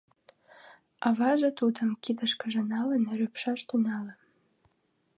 Аваже 1.07 1.49
тудым, 1.59 1.89
кидышкыже 2.03 2.61
налын, 2.73 3.03
рӱпшаш 3.17 3.59
тӱҥале. 3.67 4.13